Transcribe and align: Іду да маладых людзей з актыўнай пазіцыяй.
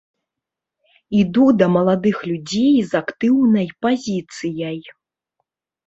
Іду 1.19 1.45
да 1.59 1.67
маладых 1.75 2.17
людзей 2.31 2.73
з 2.89 3.05
актыўнай 3.05 3.67
пазіцыяй. 3.87 4.79